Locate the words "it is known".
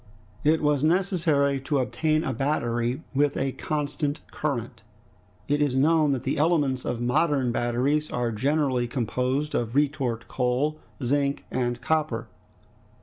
5.47-6.11